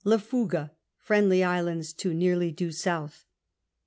Lefooga 0.03 0.71
(Friendly 0.97 1.43
Islands 1.43 1.93
to 1.93 2.09
neaidy 2.09 2.55
due 2.55 2.71
south). 2.71 3.25